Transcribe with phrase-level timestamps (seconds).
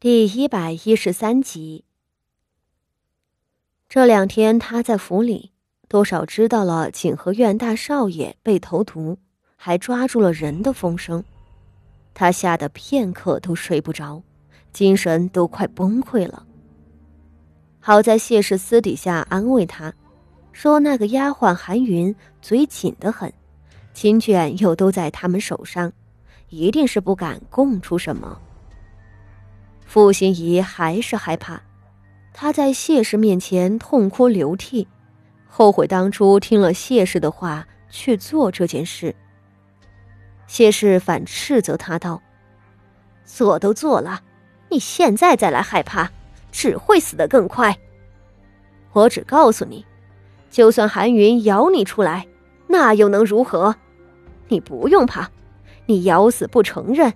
[0.00, 1.84] 第一百一十三集。
[3.88, 5.50] 这两天他在府里，
[5.88, 9.18] 多少知道了景和院大少爷被投毒，
[9.56, 11.24] 还抓住了人的风声。
[12.14, 14.22] 他吓得片刻都睡不着，
[14.72, 16.46] 精神都快崩溃了。
[17.80, 19.92] 好在谢氏私底下安慰他，
[20.52, 23.32] 说那个丫鬟韩云嘴紧得很，
[23.92, 25.92] 亲眷又都在他们手上，
[26.50, 28.40] 一定是不敢供出什么。
[29.88, 31.62] 傅心怡还是害怕，
[32.34, 34.86] 她在谢氏面前痛哭流涕，
[35.48, 39.16] 后悔当初听了谢氏的话去做这件事。
[40.46, 42.20] 谢氏反斥责他道
[43.24, 44.20] ：“做都做了，
[44.68, 46.10] 你现在再来害怕，
[46.52, 47.74] 只会死得更快。
[48.92, 49.86] 我只告诉你，
[50.50, 52.26] 就算韩云咬你出来，
[52.66, 53.74] 那又能如何？
[54.48, 55.30] 你不用怕，
[55.86, 57.10] 你咬死不承认，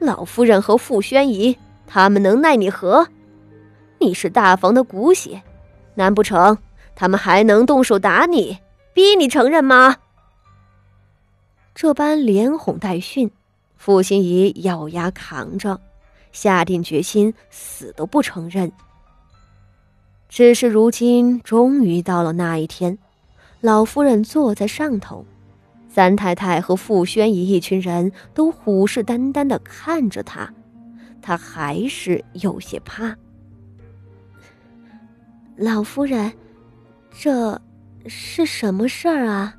[0.00, 1.56] 老夫人和傅宣仪。”
[1.88, 3.08] 他们能奈你何？
[3.98, 5.42] 你是大房的骨血，
[5.94, 6.58] 难不成
[6.94, 8.58] 他们还能动手打你，
[8.92, 9.96] 逼你承认吗？
[11.74, 13.30] 这般连哄带训，
[13.76, 15.80] 傅心怡咬牙扛着，
[16.30, 18.70] 下定决心死都不承认。
[20.28, 22.98] 只是如今终于到了那一天，
[23.62, 25.24] 老夫人坐在上头，
[25.88, 30.52] 三太太和傅宣仪一群人都虎视眈眈的看着她。
[31.28, 33.14] 他还是有些怕。
[35.58, 36.32] 老夫人，
[37.10, 37.60] 这
[38.06, 39.54] 是什么事儿啊？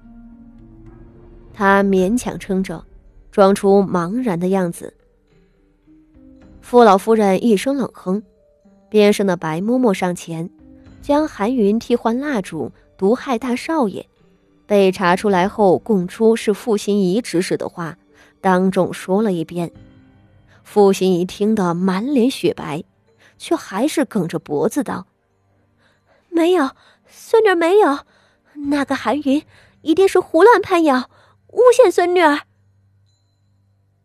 [1.53, 2.83] 他勉强撑着，
[3.29, 4.91] 装出茫然的样子。
[6.59, 8.23] 傅老夫人一声冷哼，
[8.89, 10.49] 边上的白嬷嬷上前，
[11.03, 14.07] 将韩云替换蜡烛毒害大少爷，
[14.65, 17.95] 被查出来后供出是傅心怡指使的话，
[18.41, 19.71] 当众说了一遍。
[20.71, 22.83] 傅心怡听得满脸雪白，
[23.39, 25.07] 却还是梗着脖子道
[26.29, 26.75] ：“没有，
[27.07, 28.05] 孙女没有，
[28.67, 29.43] 那个韩云
[29.81, 31.09] 一定是胡乱攀咬，
[31.47, 32.41] 诬陷孙女儿。”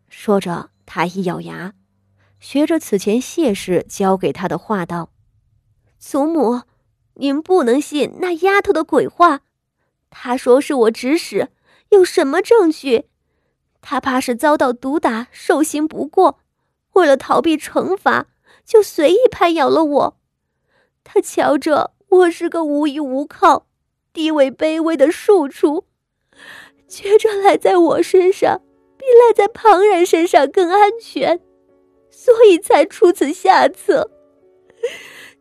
[0.08, 1.74] 说着，他一咬牙，
[2.40, 5.10] 学着此前谢氏教给他的话道
[6.00, 6.62] ：“祖母，
[7.16, 9.42] 您不能信那丫头的鬼话，
[10.08, 11.50] 她说是我指使，
[11.90, 13.10] 有什么证据？
[13.82, 16.38] 她怕是遭到毒打，受刑不过。”
[16.94, 18.26] 为了逃避惩罚，
[18.64, 20.16] 就随意攀咬了我。
[21.04, 23.66] 他瞧着我是个无依无靠、
[24.12, 25.84] 地位卑微的庶出，
[26.88, 28.62] 觉着赖在我身上
[28.96, 31.40] 比赖在旁人身上更安全，
[32.10, 34.10] 所以才出此下策。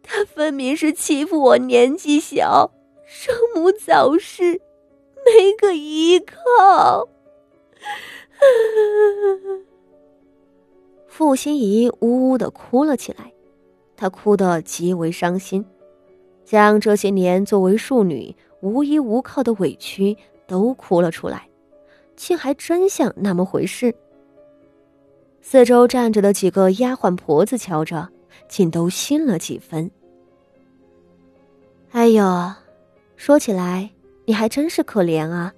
[0.01, 2.71] 他分明是欺负我年纪小，
[3.05, 4.59] 生母早逝，
[5.25, 7.07] 没个依靠。
[11.15, 13.31] 傅心怡呜呜的哭了起来，
[13.95, 15.63] 她哭得极为伤心，
[16.43, 21.47] 将这些年作为庶女无依无靠的委屈都哭了出来，
[22.15, 23.93] 竟还真像那么回事。
[25.39, 28.09] 四周站着的几个丫鬟婆子瞧着，
[28.47, 29.91] 竟都信了几分。
[31.91, 32.51] 哎呦，
[33.17, 33.91] 说起来
[34.25, 35.53] 你还真是可怜啊！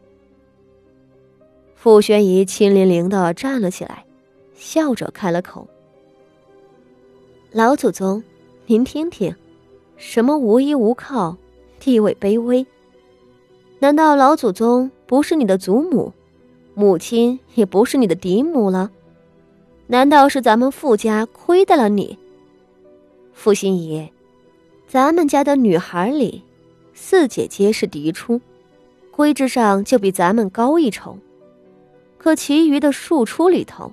[1.76, 4.05] 傅宣仪亲淋淋的站了起来。
[4.56, 5.68] 笑着开了口
[7.52, 8.24] ：“老祖宗，
[8.66, 9.36] 您听听，
[9.98, 11.38] 什么无依无靠，
[11.80, 12.66] 地位卑微？
[13.80, 16.14] 难道老祖宗不是你的祖母，
[16.74, 18.90] 母亲也不是你的嫡母了？
[19.88, 22.18] 难道是咱们傅家亏待了你？
[23.34, 24.10] 傅心怡，
[24.88, 26.42] 咱们家的女孩里，
[26.94, 28.40] 四姐姐是嫡出，
[29.12, 31.18] 规制上就比咱们高一筹，
[32.18, 33.92] 可其余的庶出里头。”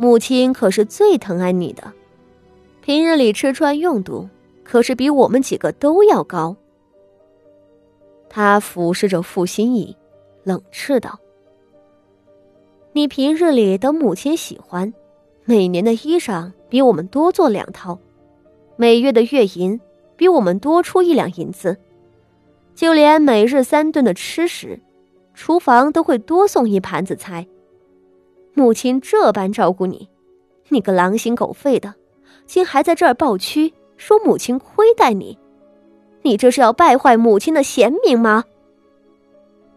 [0.00, 1.92] 母亲可是最疼爱你的，
[2.80, 4.26] 平日里吃穿用度，
[4.64, 6.56] 可是比我们几个都要高。
[8.26, 9.94] 他俯视着傅心怡，
[10.42, 11.20] 冷斥道
[12.94, 14.90] ：“你平日里得母亲喜欢，
[15.44, 17.98] 每年的衣裳比我们多做两套，
[18.76, 19.78] 每月的月银
[20.16, 21.76] 比我们多出一两银子，
[22.74, 24.80] 就连每日三顿的吃食，
[25.34, 27.46] 厨房都会多送一盘子菜。”
[28.54, 30.08] 母亲这般照顾你，
[30.68, 31.94] 你个狼心狗肺的，
[32.46, 35.38] 竟还在这儿抱屈，说母亲亏待你，
[36.22, 38.44] 你这是要败坏母亲的贤名吗？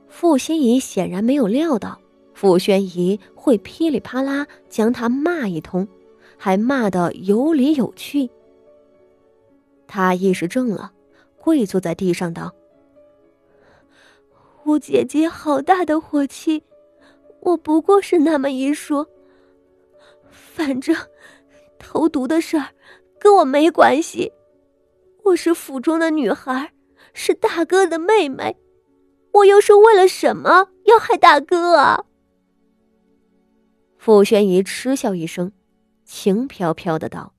[0.08, 2.00] 傅心怡显然没有料到
[2.34, 5.88] 傅宣仪会噼里啪啦将他骂一通，
[6.38, 8.30] 还骂得有理有据。
[9.88, 10.92] 他一时怔了，
[11.38, 12.52] 跪坐在地上道
[14.66, 16.64] ：“我姐姐好大的火气。”
[17.44, 19.06] 我不过是那么一说，
[20.32, 20.96] 反正
[21.78, 22.70] 投毒的事儿
[23.20, 24.32] 跟我没关系。
[25.26, 26.72] 我是府中的女孩，
[27.14, 28.56] 是大哥的妹妹，
[29.34, 32.06] 我又是为了什么要害大哥啊？”
[34.00, 35.52] 傅宣仪嗤笑一声，
[36.06, 37.34] 轻飘飘的道：“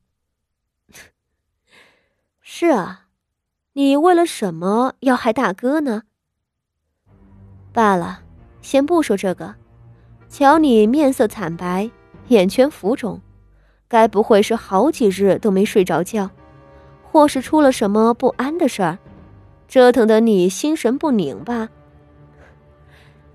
[2.43, 3.09] 是啊，
[3.73, 6.03] 你为了什么要害大哥呢？
[7.73, 8.23] 罢了，
[8.61, 9.55] 先不说这个。
[10.37, 11.89] 瞧你面色惨白，
[12.27, 13.21] 眼圈浮肿，
[13.87, 16.29] 该不会是好几日都没睡着觉，
[17.05, 18.99] 或是出了什么不安的事儿，
[19.69, 21.69] 折腾的你心神不宁吧？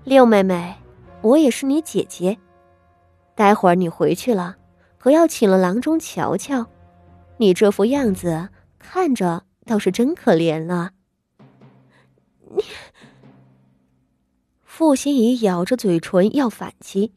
[0.04, 0.76] 六妹妹，
[1.22, 2.36] 我也是你姐姐。”
[3.34, 4.56] 待会儿你回去了，
[4.98, 6.66] 可要请了郎中瞧瞧，
[7.38, 10.90] 你这副样子看着倒是真可怜了。
[12.50, 12.62] 你，
[14.80, 17.12] 傅心怡咬着嘴唇要反击，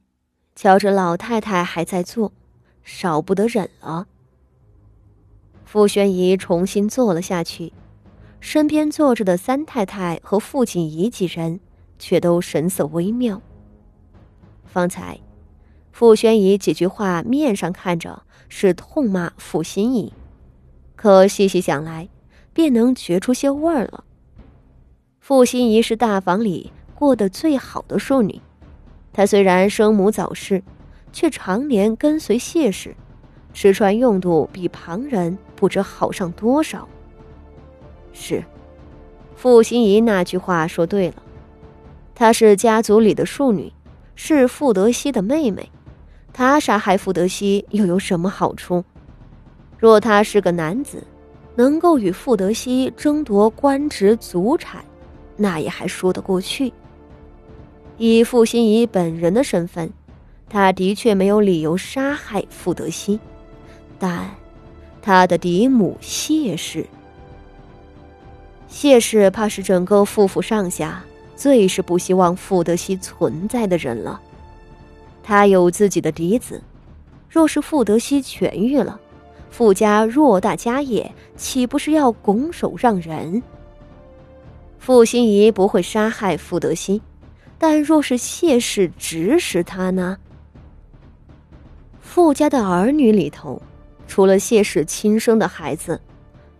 [0.53, 2.33] 瞧着老太太还在坐，
[2.83, 4.05] 少不得忍了。
[5.63, 7.71] 傅宣仪重新坐了下去，
[8.41, 11.61] 身边坐着的三太太和傅锦仪几人
[11.97, 13.41] 却都神色微妙。
[14.65, 15.17] 方才。
[15.93, 20.11] 傅宣仪几句话，面上看着是痛骂傅心怡，
[20.97, 22.09] 可细细想来，
[22.51, 24.03] 便能觉出些味儿了。
[25.21, 28.39] 傅心怡是大房里过得最好的庶女，
[29.11, 30.63] 她虽然生母早逝，
[31.11, 32.95] 却常年跟随谢氏，
[33.53, 36.87] 吃穿用度比旁人不知好上多少。
[38.13, 38.41] 是，
[39.35, 41.15] 傅心怡那句话说对了，
[42.15, 43.73] 她是家族里的庶女，
[44.15, 45.69] 是傅德熙的妹妹。
[46.31, 48.81] 她杀害傅德熙又有什么好处？
[49.77, 51.03] 若他是个男子，
[51.55, 54.85] 能够与傅德熙争夺官职祖产，
[55.35, 56.71] 那也还说得过去。
[57.97, 59.91] 以傅心怡本人的身份，
[60.49, 63.19] 他的确没有理由杀害傅德熙，
[63.99, 64.29] 但
[65.01, 66.85] 他的嫡母谢氏，
[68.67, 71.03] 谢氏怕是整个傅府上下
[71.35, 74.19] 最是不希望傅德熙存在的人了。
[75.21, 76.61] 他有自己的嫡子，
[77.29, 78.99] 若是傅德熙痊愈了，
[79.49, 83.43] 傅家偌大家业，岂不是要拱手让人？
[84.79, 87.01] 傅心怡不会杀害傅德熙，
[87.65, 90.17] 但若是谢氏指使他呢？
[92.01, 93.61] 傅家的儿女里头，
[94.05, 96.01] 除了谢氏亲生的孩子，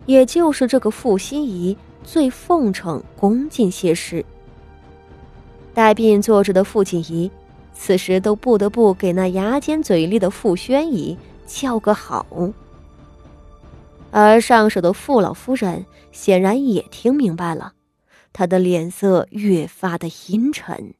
[0.06, 4.24] 也就是这个傅心怡最奉承恭敬谢氏。
[5.74, 7.30] 带病坐着的傅锦仪。
[7.74, 12.24] 此时都不得不给那牙尖嘴利的傅宣仪叫个好，
[14.10, 17.74] 而上手的傅老夫人显然也听明白了，
[18.34, 20.94] 他的脸色越发的阴沉。